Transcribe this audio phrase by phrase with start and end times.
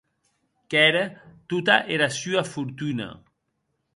[0.67, 1.11] Qu’ère
[1.47, 3.09] tota era sua fortuna.